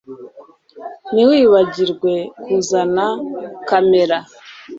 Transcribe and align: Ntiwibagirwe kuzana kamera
Ntiwibagirwe 1.13 2.13
kuzana 2.43 3.05
kamera 3.67 4.17